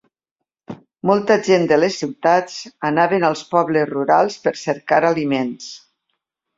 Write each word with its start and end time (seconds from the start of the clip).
Molta 1.09 1.37
gent 1.49 1.67
de 1.73 1.77
les 1.83 1.99
ciutats 2.03 2.57
anaven 2.91 3.29
als 3.31 3.47
pobles 3.55 3.89
rurals 3.95 4.43
per 4.49 4.59
cercar 4.67 5.05
aliments. 5.15 5.75